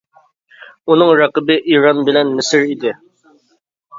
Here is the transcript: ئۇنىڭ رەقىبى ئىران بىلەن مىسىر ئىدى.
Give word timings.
ئۇنىڭ 0.93 1.09
رەقىبى 1.19 1.57
ئىران 1.73 2.01
بىلەن 2.09 2.31
مىسىر 2.39 2.65
ئىدى. 2.71 2.95